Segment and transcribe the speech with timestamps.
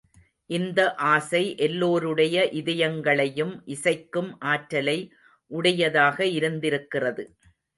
[0.49, 0.79] அந்த
[1.09, 4.97] இசை எல்லோருடைய இதயங்களையும் இசைக்கும் ஆற்றலை
[5.51, 7.25] உடையதாக இருந்திருக்கிறது.